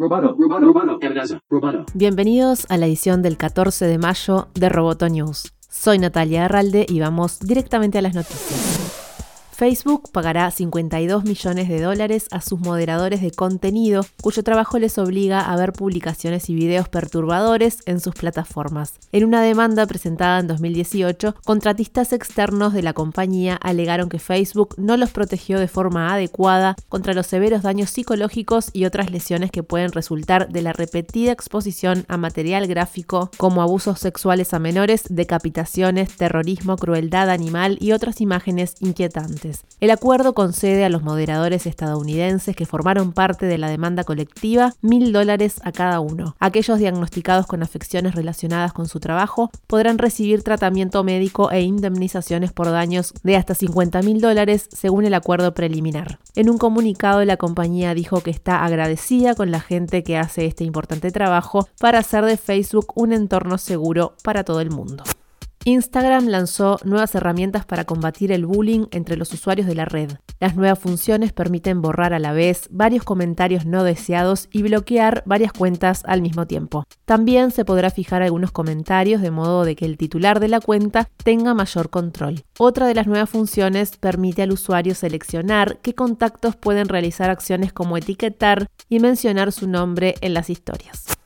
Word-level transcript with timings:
Roboto, 0.00 0.34
roboto, 0.34 0.98
roboto. 1.50 1.84
Bienvenidos 1.92 2.64
a 2.70 2.78
la 2.78 2.86
edición 2.86 3.20
del 3.20 3.36
14 3.36 3.86
de 3.86 3.98
mayo 3.98 4.48
de 4.54 4.70
Roboto 4.70 5.06
News. 5.10 5.52
Soy 5.68 5.98
Natalia 5.98 6.46
Arralde 6.46 6.86
y 6.88 7.00
vamos 7.00 7.38
directamente 7.40 7.98
a 7.98 8.02
las 8.02 8.14
noticias. 8.14 8.69
Facebook 9.60 10.08
pagará 10.10 10.50
52 10.50 11.24
millones 11.24 11.68
de 11.68 11.82
dólares 11.82 12.28
a 12.30 12.40
sus 12.40 12.60
moderadores 12.60 13.20
de 13.20 13.30
contenido, 13.30 14.06
cuyo 14.22 14.42
trabajo 14.42 14.78
les 14.78 14.96
obliga 14.96 15.40
a 15.40 15.54
ver 15.54 15.74
publicaciones 15.74 16.48
y 16.48 16.54
videos 16.54 16.88
perturbadores 16.88 17.80
en 17.84 18.00
sus 18.00 18.14
plataformas. 18.14 18.94
En 19.12 19.26
una 19.26 19.42
demanda 19.42 19.86
presentada 19.86 20.40
en 20.40 20.46
2018, 20.46 21.34
contratistas 21.44 22.14
externos 22.14 22.72
de 22.72 22.82
la 22.82 22.94
compañía 22.94 23.54
alegaron 23.56 24.08
que 24.08 24.18
Facebook 24.18 24.76
no 24.78 24.96
los 24.96 25.10
protegió 25.10 25.58
de 25.58 25.68
forma 25.68 26.10
adecuada 26.10 26.74
contra 26.88 27.12
los 27.12 27.26
severos 27.26 27.60
daños 27.60 27.90
psicológicos 27.90 28.70
y 28.72 28.86
otras 28.86 29.10
lesiones 29.10 29.50
que 29.50 29.62
pueden 29.62 29.92
resultar 29.92 30.48
de 30.48 30.62
la 30.62 30.72
repetida 30.72 31.32
exposición 31.32 32.06
a 32.08 32.16
material 32.16 32.66
gráfico 32.66 33.30
como 33.36 33.60
abusos 33.60 33.98
sexuales 33.98 34.54
a 34.54 34.58
menores, 34.58 35.04
decapitaciones, 35.10 36.16
terrorismo, 36.16 36.76
crueldad 36.76 37.28
animal 37.28 37.76
y 37.78 37.92
otras 37.92 38.22
imágenes 38.22 38.76
inquietantes. 38.80 39.49
El 39.80 39.90
acuerdo 39.90 40.34
concede 40.34 40.84
a 40.84 40.88
los 40.88 41.02
moderadores 41.02 41.66
estadounidenses 41.66 42.54
que 42.54 42.66
formaron 42.66 43.12
parte 43.12 43.46
de 43.46 43.58
la 43.58 43.68
demanda 43.68 44.04
colectiva 44.04 44.74
mil 44.82 45.12
dólares 45.12 45.60
a 45.64 45.72
cada 45.72 46.00
uno. 46.00 46.36
Aquellos 46.38 46.78
diagnosticados 46.78 47.46
con 47.46 47.62
afecciones 47.62 48.14
relacionadas 48.14 48.72
con 48.72 48.88
su 48.88 49.00
trabajo 49.00 49.50
podrán 49.66 49.98
recibir 49.98 50.42
tratamiento 50.42 51.02
médico 51.04 51.50
e 51.50 51.62
indemnizaciones 51.62 52.52
por 52.52 52.70
daños 52.70 53.14
de 53.22 53.36
hasta 53.36 53.54
50 53.54 54.02
mil 54.02 54.20
dólares 54.20 54.68
según 54.72 55.04
el 55.04 55.14
acuerdo 55.14 55.54
preliminar. 55.54 56.18
En 56.34 56.50
un 56.50 56.58
comunicado 56.58 57.24
la 57.24 57.36
compañía 57.36 57.94
dijo 57.94 58.20
que 58.20 58.30
está 58.30 58.64
agradecida 58.64 59.34
con 59.34 59.50
la 59.50 59.60
gente 59.60 60.02
que 60.02 60.18
hace 60.18 60.46
este 60.46 60.64
importante 60.64 61.10
trabajo 61.10 61.68
para 61.78 61.98
hacer 61.98 62.24
de 62.24 62.36
Facebook 62.36 62.92
un 62.94 63.12
entorno 63.12 63.58
seguro 63.58 64.14
para 64.22 64.44
todo 64.44 64.60
el 64.60 64.70
mundo. 64.70 65.04
Instagram 65.66 66.28
lanzó 66.28 66.78
nuevas 66.84 67.14
herramientas 67.14 67.66
para 67.66 67.84
combatir 67.84 68.32
el 68.32 68.46
bullying 68.46 68.86
entre 68.92 69.18
los 69.18 69.30
usuarios 69.34 69.66
de 69.66 69.74
la 69.74 69.84
red. 69.84 70.12
Las 70.40 70.56
nuevas 70.56 70.78
funciones 70.78 71.34
permiten 71.34 71.82
borrar 71.82 72.14
a 72.14 72.18
la 72.18 72.32
vez 72.32 72.66
varios 72.70 73.04
comentarios 73.04 73.66
no 73.66 73.84
deseados 73.84 74.48
y 74.50 74.62
bloquear 74.62 75.22
varias 75.26 75.52
cuentas 75.52 76.02
al 76.06 76.22
mismo 76.22 76.46
tiempo. 76.46 76.84
También 77.04 77.50
se 77.50 77.66
podrá 77.66 77.90
fijar 77.90 78.22
algunos 78.22 78.52
comentarios 78.52 79.20
de 79.20 79.30
modo 79.30 79.66
de 79.66 79.76
que 79.76 79.84
el 79.84 79.98
titular 79.98 80.40
de 80.40 80.48
la 80.48 80.60
cuenta 80.60 81.10
tenga 81.22 81.52
mayor 81.52 81.90
control. 81.90 82.42
Otra 82.58 82.86
de 82.86 82.94
las 82.94 83.06
nuevas 83.06 83.28
funciones 83.28 83.98
permite 83.98 84.40
al 84.40 84.52
usuario 84.52 84.94
seleccionar 84.94 85.76
qué 85.82 85.94
contactos 85.94 86.56
pueden 86.56 86.88
realizar 86.88 87.28
acciones 87.28 87.74
como 87.74 87.98
etiquetar 87.98 88.66
y 88.88 88.98
mencionar 88.98 89.52
su 89.52 89.68
nombre 89.68 90.14
en 90.22 90.32
las 90.32 90.48
historias. 90.48 91.19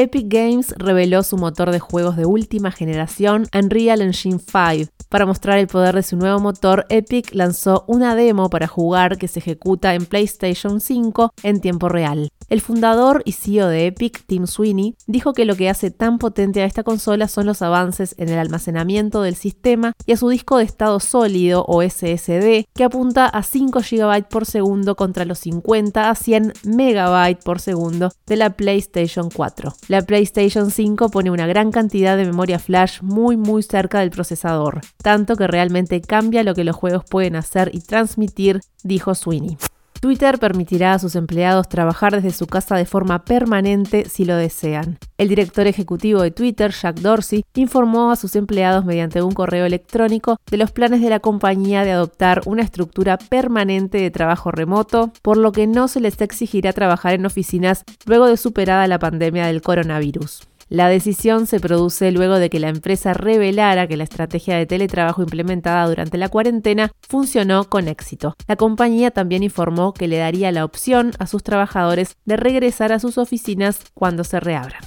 Epic 0.00 0.26
Games 0.28 0.74
reveló 0.78 1.24
su 1.24 1.36
motor 1.36 1.72
de 1.72 1.80
juegos 1.80 2.16
de 2.16 2.24
última 2.24 2.70
generación 2.70 3.48
Unreal 3.52 4.00
Engine 4.00 4.38
5. 4.38 4.92
Para 5.08 5.26
mostrar 5.26 5.58
el 5.58 5.66
poder 5.66 5.96
de 5.96 6.04
su 6.04 6.16
nuevo 6.16 6.38
motor, 6.38 6.86
Epic 6.88 7.34
lanzó 7.34 7.84
una 7.88 8.14
demo 8.14 8.48
para 8.48 8.68
jugar 8.68 9.18
que 9.18 9.26
se 9.26 9.40
ejecuta 9.40 9.94
en 9.94 10.06
PlayStation 10.06 10.80
5 10.80 11.32
en 11.42 11.60
tiempo 11.60 11.88
real. 11.88 12.28
El 12.48 12.60
fundador 12.60 13.22
y 13.24 13.32
CEO 13.32 13.68
de 13.68 13.86
Epic, 13.86 14.24
Tim 14.26 14.46
Sweeney, 14.46 14.94
dijo 15.06 15.32
que 15.32 15.44
lo 15.44 15.56
que 15.56 15.68
hace 15.68 15.90
tan 15.90 16.18
potente 16.18 16.62
a 16.62 16.64
esta 16.64 16.82
consola 16.82 17.26
son 17.26 17.46
los 17.46 17.60
avances 17.60 18.14
en 18.18 18.28
el 18.28 18.38
almacenamiento 18.38 19.22
del 19.22 19.34
sistema 19.34 19.92
y 20.06 20.12
a 20.12 20.16
su 20.16 20.28
disco 20.28 20.58
de 20.58 20.64
estado 20.64 21.00
sólido 21.00 21.64
o 21.66 21.82
SSD, 21.82 22.66
que 22.72 22.84
apunta 22.84 23.26
a 23.26 23.42
5 23.42 23.80
GB 23.80 24.28
por 24.28 24.46
segundo 24.46 24.94
contra 24.94 25.24
los 25.24 25.40
50 25.40 26.08
a 26.08 26.14
100 26.14 26.52
MB 26.64 27.42
por 27.44 27.60
segundo 27.60 28.12
de 28.26 28.36
la 28.36 28.50
PlayStation 28.50 29.28
4. 29.28 29.74
La 29.88 30.02
PlayStation 30.02 30.70
5 30.70 31.08
pone 31.08 31.30
una 31.30 31.46
gran 31.46 31.72
cantidad 31.72 32.18
de 32.18 32.26
memoria 32.26 32.58
flash 32.58 33.00
muy 33.00 33.38
muy 33.38 33.62
cerca 33.62 34.00
del 34.00 34.10
procesador, 34.10 34.82
tanto 34.98 35.34
que 35.34 35.46
realmente 35.46 36.02
cambia 36.02 36.42
lo 36.42 36.54
que 36.54 36.62
los 36.62 36.76
juegos 36.76 37.04
pueden 37.08 37.36
hacer 37.36 37.70
y 37.72 37.80
transmitir, 37.80 38.60
dijo 38.84 39.14
Sweeney. 39.14 39.56
Twitter 40.00 40.38
permitirá 40.38 40.94
a 40.94 40.98
sus 40.98 41.16
empleados 41.16 41.68
trabajar 41.68 42.14
desde 42.14 42.30
su 42.30 42.46
casa 42.46 42.76
de 42.76 42.84
forma 42.84 43.24
permanente 43.24 44.08
si 44.08 44.24
lo 44.24 44.36
desean. 44.36 44.98
El 45.18 45.28
director 45.28 45.66
ejecutivo 45.66 46.22
de 46.22 46.30
Twitter, 46.30 46.72
Jack 46.72 47.00
Dorsey, 47.00 47.44
informó 47.54 48.12
a 48.12 48.16
sus 48.16 48.36
empleados 48.36 48.84
mediante 48.84 49.22
un 49.22 49.32
correo 49.32 49.66
electrónico 49.66 50.36
de 50.50 50.56
los 50.56 50.70
planes 50.70 51.00
de 51.00 51.10
la 51.10 51.20
compañía 51.20 51.84
de 51.84 51.92
adoptar 51.92 52.42
una 52.46 52.62
estructura 52.62 53.18
permanente 53.18 53.98
de 53.98 54.10
trabajo 54.10 54.50
remoto, 54.50 55.12
por 55.22 55.36
lo 55.36 55.52
que 55.52 55.66
no 55.66 55.88
se 55.88 56.00
les 56.00 56.20
exigirá 56.20 56.72
trabajar 56.72 57.14
en 57.14 57.26
oficinas 57.26 57.84
luego 58.06 58.26
de 58.26 58.36
superada 58.36 58.86
la 58.86 58.98
pandemia 58.98 59.46
del 59.46 59.62
coronavirus. 59.62 60.47
La 60.68 60.88
decisión 60.88 61.46
se 61.46 61.60
produce 61.60 62.12
luego 62.12 62.38
de 62.38 62.50
que 62.50 62.60
la 62.60 62.68
empresa 62.68 63.14
revelara 63.14 63.86
que 63.86 63.96
la 63.96 64.04
estrategia 64.04 64.56
de 64.56 64.66
teletrabajo 64.66 65.22
implementada 65.22 65.88
durante 65.88 66.18
la 66.18 66.28
cuarentena 66.28 66.92
funcionó 67.00 67.70
con 67.70 67.88
éxito. 67.88 68.34
La 68.46 68.56
compañía 68.56 69.10
también 69.10 69.42
informó 69.42 69.94
que 69.94 70.08
le 70.08 70.18
daría 70.18 70.52
la 70.52 70.66
opción 70.66 71.12
a 71.18 71.26
sus 71.26 71.42
trabajadores 71.42 72.16
de 72.26 72.36
regresar 72.36 72.92
a 72.92 72.98
sus 72.98 73.16
oficinas 73.16 73.80
cuando 73.94 74.24
se 74.24 74.40
reabran. 74.40 74.82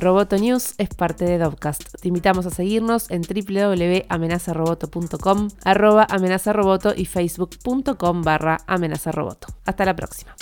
Roboto 0.00 0.36
News 0.38 0.74
es 0.78 0.88
parte 0.90 1.24
de 1.26 1.38
Dovcast. 1.38 2.00
Te 2.00 2.08
invitamos 2.08 2.46
a 2.46 2.50
seguirnos 2.50 3.10
en 3.10 3.22
www.amenazaroboto.com, 3.22 5.48
arroba 5.62 6.06
amenazaroboto 6.08 6.94
y 6.96 7.04
facebook.com 7.04 8.22
barra 8.22 8.56
amenazaroboto. 8.66 9.48
Hasta 9.66 9.84
la 9.84 9.94
próxima. 9.94 10.34